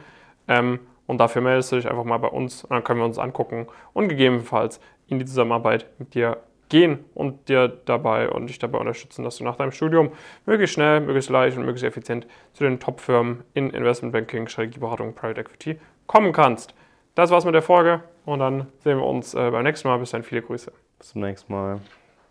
Ähm, 0.49 0.81
und 1.07 1.19
dafür 1.19 1.43
meldest 1.43 1.73
du 1.73 1.77
dich 1.77 1.89
einfach 1.89 2.05
mal 2.05 2.19
bei 2.19 2.29
uns 2.29 2.65
und 2.65 2.73
dann 2.73 2.85
können 2.85 3.01
wir 3.01 3.07
uns 3.07 3.19
angucken 3.19 3.67
und 3.93 4.09
gegebenenfalls 4.09 4.81
in 5.07 5.19
die 5.19 5.25
Zusammenarbeit 5.25 5.87
mit 5.99 6.15
dir 6.15 6.39
gehen 6.69 7.05
und 7.15 7.49
dir 7.49 7.69
dabei 7.69 8.29
und 8.29 8.49
dich 8.49 8.59
dabei 8.59 8.79
unterstützen, 8.79 9.25
dass 9.25 9.39
du 9.39 9.45
nach 9.45 9.57
deinem 9.57 9.73
Studium 9.73 10.11
möglichst 10.47 10.75
schnell, 10.75 11.01
möglichst 11.01 11.31
leicht 11.31 11.57
und 11.57 11.65
möglichst 11.65 11.85
effizient 11.85 12.27
zu 12.53 12.65
den 12.65 12.81
Top-Firmen 12.81 13.45
in 13.55 13.71
Investmentbanking, 13.71 14.49
Strategieberatung, 14.49 15.15
Private 15.15 15.41
Equity 15.41 15.79
kommen 16.07 16.33
kannst. 16.33 16.75
Das 17.15 17.31
war's 17.31 17.45
mit 17.45 17.55
der 17.55 17.63
Folge 17.63 18.03
und 18.25 18.41
dann 18.41 18.67
sehen 18.85 18.99
wir 18.99 19.07
uns 19.07 19.35
äh, 19.35 19.51
beim 19.51 19.65
nächsten 19.65 19.89
Mal. 19.89 19.99
Bis 19.99 20.11
dann, 20.11 20.23
viele 20.23 20.43
Grüße. 20.43 20.73
Bis 20.99 21.09
zum 21.09 21.23
nächsten 21.23 21.53
Mal. 21.53 21.81